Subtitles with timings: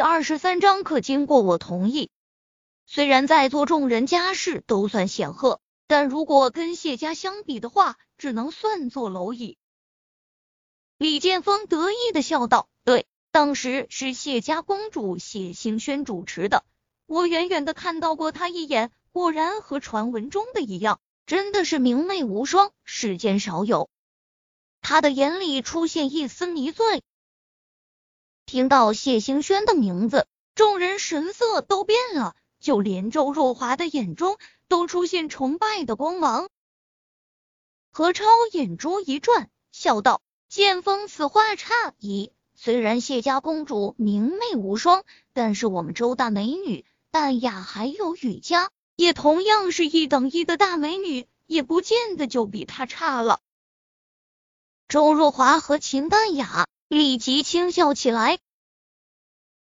[0.00, 2.08] 第二十三章可经过我同意。
[2.86, 9.58] 虽然在座众人家世都算显赫，但如果跟谢家相比的话，只能算作蝼蚁。
[10.96, 16.64] 李剑锋得意的笑道：“对，当时是谢家公主谢兴轩主持的，
[17.04, 23.90] 我远远的看到过她一眼，果然和传闻中的一样，真的是明媚无双，世间少有。
[24.80, 27.02] 他的眼里出现一丝迷醉。
[28.50, 30.26] 听到谢兴轩的名字，
[30.56, 36.48] 众人神色都变了。”就连周若华的眼中都出现崇拜的光芒。
[37.92, 40.20] 何超眼珠一转，笑道
[40.50, 42.32] ：“剑锋此话差矣。
[42.56, 53.38] 虽然谢家公主明媚无双，但是我们周大美女淡雅还有雨佳，也同样是一等一的大美女，也不见得就比她差了。”
[54.88, 58.38] 周若华和秦淡雅立即轻笑起来。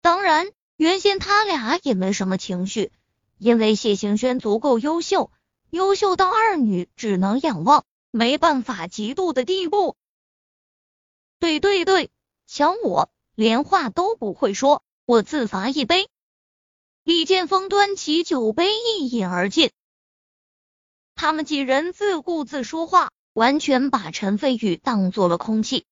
[0.00, 0.46] 当然。
[0.78, 2.92] 原先他俩也没什么情绪，
[3.36, 5.32] 因为谢行轩足够优秀，
[5.70, 9.96] 优秀到二女只能仰望，没办法嫉妒的地步。
[11.40, 12.12] 对对对，
[12.46, 16.08] 瞧我连话都不会说，我自罚一杯。
[17.02, 19.72] 李剑锋端起酒杯一饮而尽。
[21.16, 25.86] 他们几人自顾自说话，完全把陈飞宇当做了空气。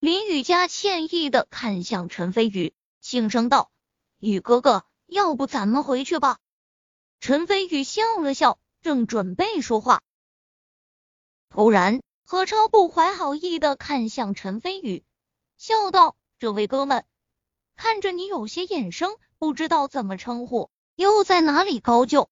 [0.00, 2.72] 林雨佳歉意的看向陈飞宇。
[3.00, 3.72] 轻声道
[4.20, 6.38] ：“宇哥哥，要不咱们回去吧？”
[7.18, 10.00] 陈飞宇笑了笑，正准备说话，
[11.48, 15.02] 突然何超不怀好意的看向陈飞宇，
[15.56, 17.04] 笑道：“这位哥们，
[17.74, 22.30] 看着你有些眼生，不知道怎么称呼，又在哪里高就？”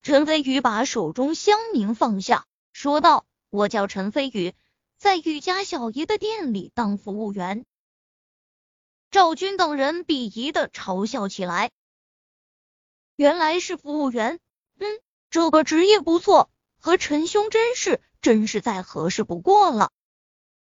[0.00, 4.54] 陈飞宇把手中香茗放下，说道：“我叫陈飞宇，
[4.98, 7.64] 在雨家小姨的店里当服务员。”
[9.10, 11.70] 赵军等人鄙夷的嘲笑起来。
[13.14, 14.40] 原来是服务员，
[14.78, 19.90] 嗯，这个职业不错，和陈兄真是真是再合适不过了。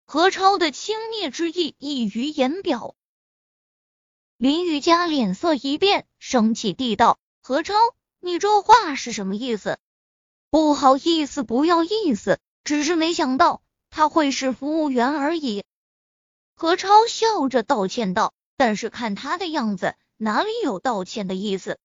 [0.05, 2.95] 何超的轻蔑之意溢于言表。
[4.37, 7.73] 林雨佳脸色一变，生气地道：“何超，
[8.19, 9.77] 你这话是什么意思？
[10.49, 13.61] 不好意思，不要意思，只是没想到
[13.99, 15.65] 他会是服务员而已。”
[16.55, 21.79] 何超笑着道歉道：“但是看他的样子，哪里有道歉的意思？”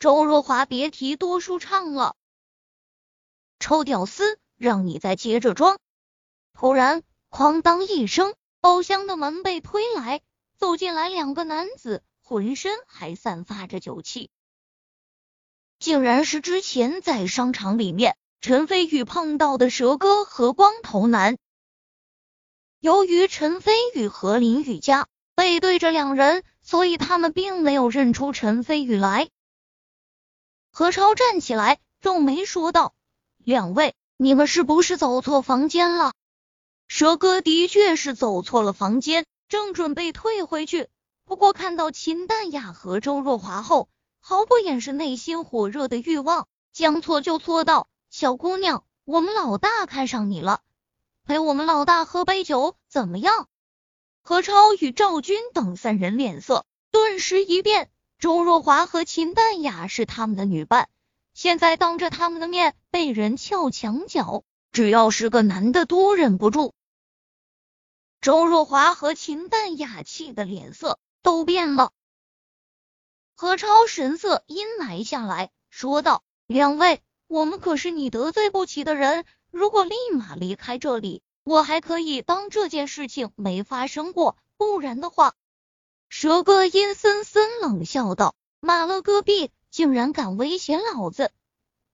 [0.00, 2.16] 周若华别提多舒畅了。
[3.58, 5.78] 臭屌丝，让你再接着装！
[6.54, 10.22] 突然，哐当一声，包厢的门被推来，
[10.56, 14.30] 走进来两个男子，浑身还散发着酒气，
[15.78, 18.16] 竟然是之前在商场里面
[18.46, 21.38] 陈飞宇碰到的蛇哥和光头男。
[22.78, 29.30] 由于陈飞宇和林雨佳背对着两人，所以他们并没有认出陈飞宇来。
[30.70, 32.92] 何超站起来，皱眉说道
[33.42, 36.12] ：“两位，你们是不是走错房间了？”
[36.86, 40.88] 蛇哥的确是走错了房间，正准备退回去，
[41.24, 43.88] 不过看到秦淡雅和周若华后，
[44.20, 50.62] 毫不掩饰内心火热的欲望，将错就错道：“小姑娘，我们老大看上你了。”
[51.26, 53.48] 陪我们老大喝杯酒怎么样？
[54.22, 57.90] 何超与赵军等三人脸色顿时一变。
[58.20, 60.88] 周若华和秦淡雅是他们的女伴，
[61.32, 66.72] 现在当着他们的面被人撬墙角，只要是个男的都忍不住。
[68.20, 71.90] 周若华和秦淡雅气的脸色都变了。
[73.34, 85.34] 何超神色阴霾下来说道：“两位，我们可是你得罪不起的人。”如果立马离开这里，我还可以当这件事情没发生过；不然的话，
[86.08, 89.52] 蛇哥阴森森冷笑道：“马了个屁！
[89.70, 91.30] 竟然敢威胁老子！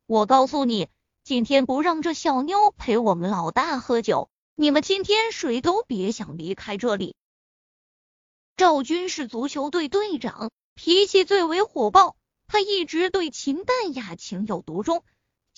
[0.07, 0.89] 我告诉你，
[1.23, 7.15] 今天不让这小妞陪我们老大喝酒，你们今天谁都别想离开这里。”
[8.57, 12.17] 赵军是足球队队长，脾气最为火爆，
[12.47, 15.05] 他一直对秦淡雅情有独钟，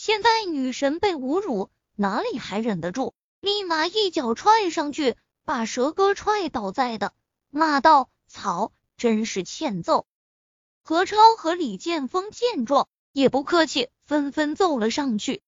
[0.05, 1.71] 现在女神被侮辱。
[1.95, 3.15] 哪里还忍得住？
[3.39, 5.15] 立马一脚踹上去，
[5.45, 7.15] 把蛇哥踹倒在的，
[7.51, 10.09] 骂道：“操，真是欠揍！”
[10.83, 15.41] 何超和李剑锋见状也不客气，纷纷揍了上去。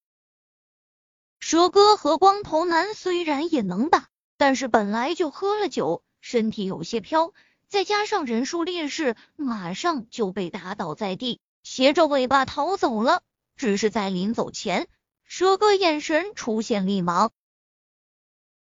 [1.40, 7.32] 蛇哥和光头男虽然也能打，但是本来就喝了酒，身体有些飘，
[7.66, 13.24] 再加上人数劣势，马上就被打倒在地，斜着尾巴逃走了。
[13.56, 14.88] 只是在临走前。
[15.26, 17.32] 蛇哥眼神出现厉芒，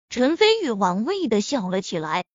[0.10, 2.26] 陈飞宇玩味的笑了起来。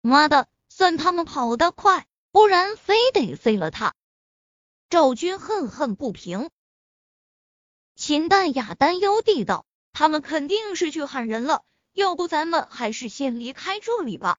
[0.00, 3.94] 妈的，算他们跑得快，不然非得废了他。
[4.88, 6.50] 赵军恨恨不平。
[7.94, 14.38] 秦淡雅担忧地道：“他们肯定是去喊人了，要不咱们还是先离开这里吧。”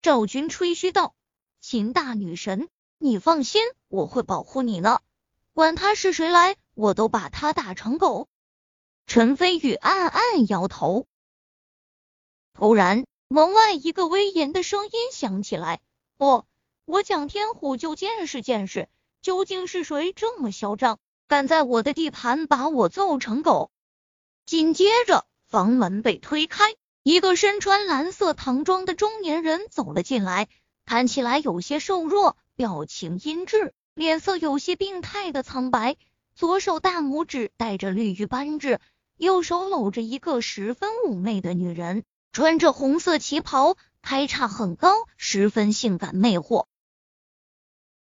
[0.00, 1.16] 赵军吹嘘道
[1.60, 2.68] ：“秦大女神，
[2.98, 5.00] 你放心，我会保护你呢。
[5.54, 8.28] 管他是谁来，我都把他打成狗。”
[9.06, 11.06] 陈飞宇暗暗摇头。
[12.52, 15.80] 突然，门外一个威严的声音响起来
[16.18, 16.44] ：“哦，
[16.84, 18.88] 我蒋天虎就见识见识，
[19.22, 23.70] 究竟是谁这么嚣张？”敢在我的地盘把我揍成狗！
[24.44, 30.48] 紧接着，房门被推开，一个身穿蓝色唐装的中年人走了进来，
[30.84, 35.96] 看起来有些瘦弱，表情阴鸷，脸色有些病态的苍白，
[36.34, 38.80] 左手大拇指带着绿玉扳指，
[39.16, 46.66] 右手搂着一个十分妩媚的女人，穿着红色旗袍，开叉很高，十分性感魅惑。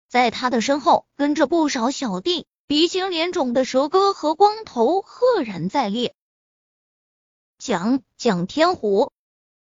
[0.09, 2.47] 在他的身后跟着不少小弟。
[2.69, 6.15] 鼻青脸肿的蛇哥和光头赫然在列。
[7.59, 9.12] 蒋蒋天虎、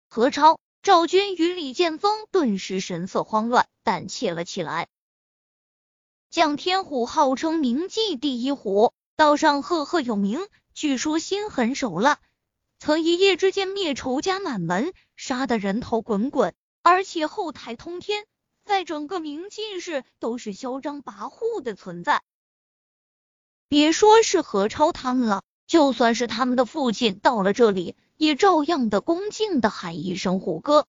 [0.08, 4.88] 何超、赵军与李剑锋顿时神色慌乱，胆怯了起来。
[6.30, 12.20] 蒋天虎号称名妓第一虎，道上赫赫有名，据说心狠手辣，
[12.78, 18.26] 曾一夜之间灭仇家满门，杀得人头滚滚，而且后台通天，
[18.62, 22.22] 在整个名妓市都是嚣张跋扈的存在。
[23.66, 30.86] 别说是何超他们了，就算是他们的父亲到了这里，也照样的恭敬的喊一声虎哥。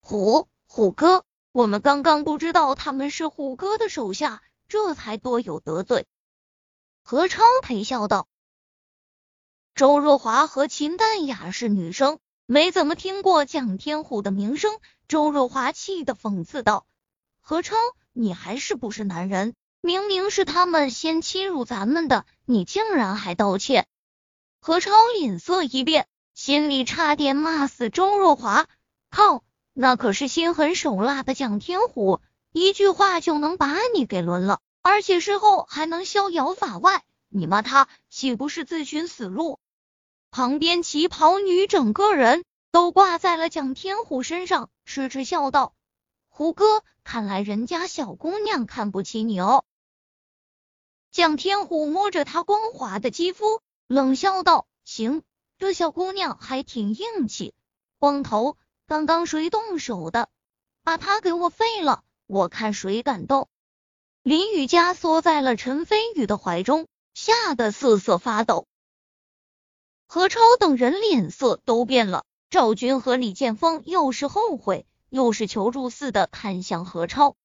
[0.00, 6.06] 虎虎哥，我们刚刚不知道他们是虎哥的手下，这才多有得罪。
[7.02, 8.26] 何超陪笑道。
[9.74, 14.78] 周若华和秦淡雅是女生，没怎么听过蒋天虎的名声。
[15.08, 16.86] 周若华气的讽刺道
[17.42, 17.76] ：“何超，
[18.12, 23.86] 你还是不是男人？”明明是他们先欺辱咱们的，你竟然还道歉！
[24.60, 28.68] 何超脸色一变，心里差点骂死周若华。
[29.10, 29.42] 靠，
[29.74, 32.20] 那可是心狠手辣的蒋天虎，
[32.52, 39.58] 一句话就能把你给轮了，而且事后还能逍遥法外，你骂他岂不是自寻死路？
[40.30, 45.74] 旁边旗袍女整个人都挂在了蒋天虎身上，痴痴笑道
[46.28, 49.64] ：“胡哥，看来人家小姑娘看不起你哦。”
[51.10, 55.22] 蒋天虎摸着她光滑的肌肤，冷笑道：“行，
[55.58, 57.54] 这小姑娘还挺硬气。
[57.98, 58.56] 光头，
[58.86, 60.28] 刚刚谁动手的？
[60.82, 63.48] 把他给我废了，我看谁敢动。”
[64.22, 68.66] 林雨佳缩在了陈飞宇的怀中，吓得瑟瑟发抖。
[70.06, 77.36] 何超等人脸色都变了，赵军和李剑锋又是后悔又是求助似的看向何超。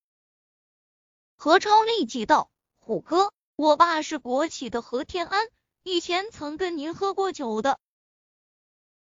[1.36, 2.50] 何超立即道
[2.80, 5.48] ：“虎哥。”我爸是国企的何天安，
[5.81, 7.80] 以前曾跟您喝过酒的。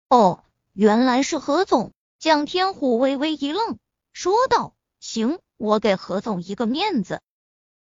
[0.08, 1.92] 哦，原来是何总。
[2.20, 3.78] 蒋天虎微微一愣，
[4.12, 7.22] 说道：“行，我给何总一个面子。”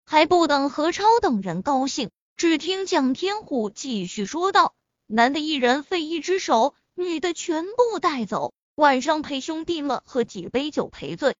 [0.04, 4.74] 还不等何超等人高兴，只听蒋天虎继续说道
[5.08, 11.34] ：“男的一人废一只手，女的全部带走，晚上陪兄弟们喝几杯酒赔罪。”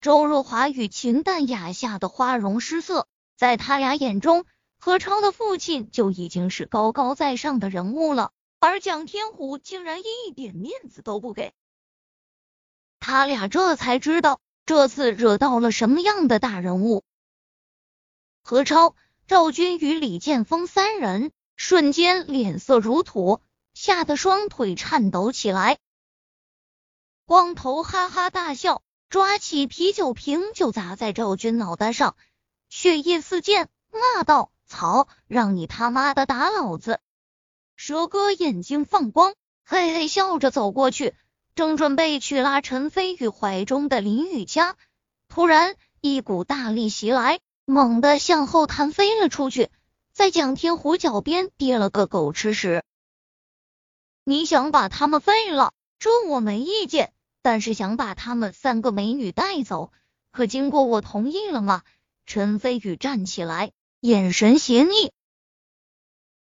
[0.00, 3.06] 周若华与秦淡雅吓得花容失色。
[3.36, 4.46] 在他俩眼中，
[4.78, 8.32] 何超的父亲就已经是高高在上的人物了，
[8.64, 11.52] 而蒋天虎竟然一点面子都不给。
[13.00, 17.02] 他俩这才知道，这次惹到了什么样的大人物。
[18.40, 18.94] 何超、
[19.26, 23.40] 赵军与李剑锋三人瞬间脸色如土，
[23.74, 25.80] 吓得双腿颤抖起来。
[27.26, 32.14] 光头哈哈大笑，抓起啤酒瓶就砸在赵军脑袋上。
[32.68, 37.00] 血液四溅，骂道：“操，让你他妈的打老子！”
[37.76, 41.14] 蛇哥眼睛放光，嘿嘿笑着走过去，
[41.54, 44.76] 正准备去拉陈飞宇怀中的林雨佳，
[45.28, 49.70] 突然一股大力袭来，猛地向后弹飞了出去，
[50.12, 52.82] 在蒋天虎脚边跌了个狗吃屎。
[54.24, 57.12] 你想把他们废了，这我没意见，
[57.42, 59.92] 但是想把他们三个美女带走，
[60.30, 61.82] 可经过我同意了吗？
[62.24, 65.12] 陈飞宇站起来，眼神邪逆。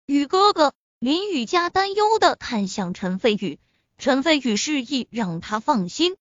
[0.06, 3.60] 宇哥哥，林雨佳担忧的看向陈飞宇，
[3.98, 6.16] 陈飞宇示意让他放心。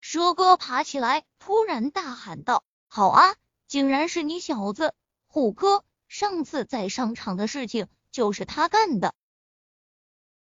[0.00, 3.34] 蛇哥爬起来，突然大喊道：“好啊，
[3.66, 4.94] 竟然是你小子，
[5.26, 5.82] 虎哥！
[6.06, 9.16] 上次在商场的事情就是他干的。”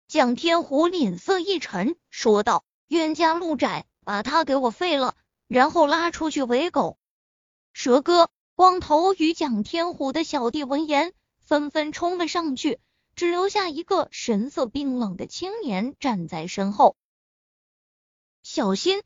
[0.09, 5.15] 蒋天虎脸色一沉，说道：“冤家路窄，把他给我废了，
[5.47, 6.97] 然后拉出去喂狗。
[7.73, 11.13] 蛇哥、光头与蒋天虎的小弟闻言，
[11.51, 12.79] 纷纷冲了上去，
[13.13, 16.95] 只留下一个神色冰冷的青年站在身后。
[18.41, 19.03] 小心！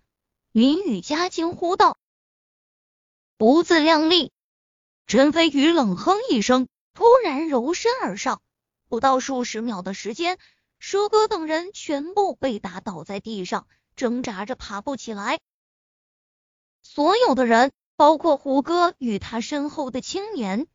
[0.52, 1.98] 林雨佳惊呼道。
[3.36, 4.32] 不自量力！
[5.08, 8.44] 陈飞宇冷哼一声，突然柔身而上，
[8.90, 10.38] 不到数十秒的时间，
[10.78, 15.40] 蛇哥等人全部被打倒在地上，挣扎着爬不起来。
[16.84, 20.68] 所有的人，包括虎哥与他身后的青年，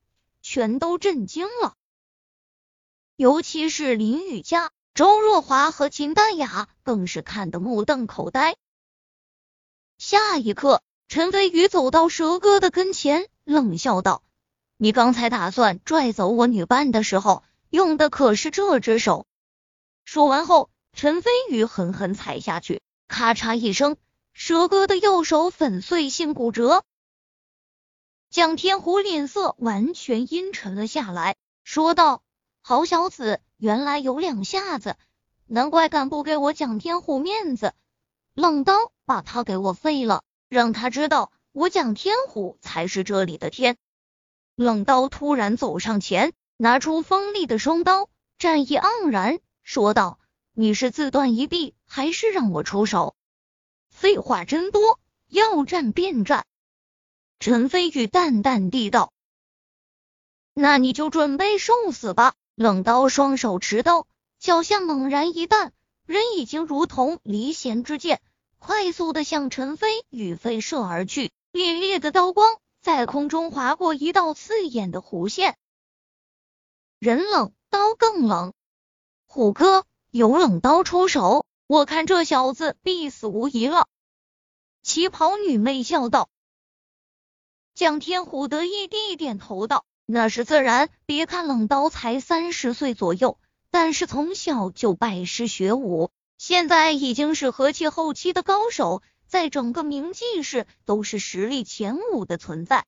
[0.51, 1.77] 全都震惊了。
[3.15, 8.57] 尤其是林雨佳、周若华和秦淡雅，更是看得目瞪口呆。
[9.97, 10.83] 下一刻。
[11.07, 14.25] 陈飞宇走到蛇哥的跟前，冷笑道
[14.77, 19.27] ：“你刚才打算拽走我女伴的时候，用的可是这只手。”
[20.05, 23.97] 说完后，陈飞宇狠狠踩下去，咔嚓一声，
[24.33, 26.85] 蛇哥的右手粉碎性骨折。
[28.31, 31.35] 蒋天虎脸色完全阴沉了下来，
[31.65, 32.23] 说道
[32.63, 34.95] ：“好小子，原来有两下子，
[35.47, 37.75] 难怪敢不给我蒋天虎面子，
[38.35, 43.77] 冷刀把他给我废了。”让他知道，我蒋天虎才是这里的天。
[44.55, 48.09] 冷刀突然走上前，拿出锋利的双刀，
[48.39, 50.21] 战意盎然，说道
[50.55, 53.17] ：“你是自断一臂，还是让我出手？”
[53.91, 56.47] 废话真多，要战便战。
[57.41, 59.15] 陈飞宇淡淡地道
[60.53, 64.07] ：“那你就准备受死吧。”冷刀双手持刀，
[64.39, 65.73] 脚下猛然一弹，
[66.05, 68.21] 人已经如同离弦之箭。
[68.59, 75.57] 快速的向陈飞宇飞射而去，烈烈的刀光在空中划过一道刺眼的弧线。
[76.99, 78.53] 人冷，刀更冷。
[79.25, 83.89] 虎哥有冷刀出手，我看这小子必死无疑了。
[84.83, 86.29] 旗袍女妹笑道。
[87.75, 90.91] 蒋天虎得意地点头道：“那是自然。
[91.07, 93.39] 别看冷刀才三十岁左右，
[93.71, 102.87] 但是从小就拜师学武。”现在已经是和气后期的高手，在整个明记市都是实力前五的存在。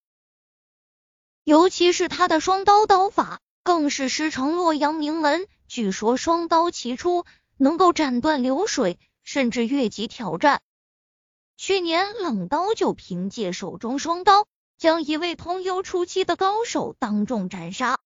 [1.44, 5.46] 尤其是他的双刀刀法，更是师承洛阳名门。
[5.68, 10.62] 据说双刀齐出，能够斩断流水，甚至越级挑战。
[11.58, 14.46] 去年冷刀就凭借手中双刀，
[14.82, 18.00] 将一位通幽初期的高手当众斩杀。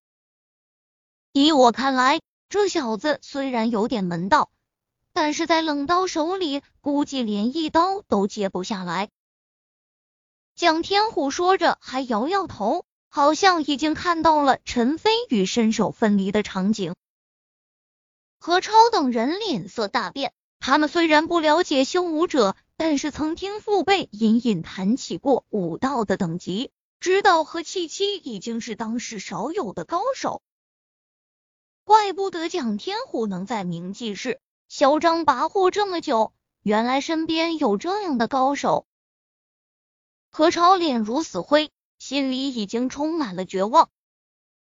[1.30, 4.50] 以我看来，这小子虽然有点门道。
[5.12, 9.08] 但是在冷刀手里，估计连一刀都接不下来。
[10.56, 16.96] 蒋天虎说着，还摇摇头，好像已经看到了陈飞宇身首分离的场景。
[18.40, 20.34] 何超等人脸色大变，
[20.66, 30.40] 他们虽然不了解修武者，但是曾听父辈隐隐谈起过武道的等级，知道何七七已经是当世少有的高手。
[31.84, 34.40] 怪不得蒋天虎能在明记市。
[34.66, 38.86] 嚣张跋扈这么久，原来身边有这样的高手。
[40.30, 43.90] 何超脸如死灰，心里已经充满了绝望。